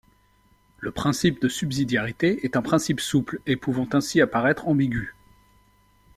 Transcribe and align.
Le 0.79 0.89
principe 0.91 1.39
de 1.39 1.47
subsidiarité 1.47 2.43
est 2.43 2.55
un 2.57 2.63
principe 2.63 2.99
souple 2.99 3.39
et 3.45 3.55
pouvant 3.55 3.87
ainsi 3.93 4.19
apparaître 4.19 4.67
ambigu. 4.67 5.15